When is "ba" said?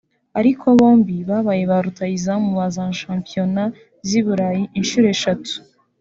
1.69-1.77, 2.59-2.67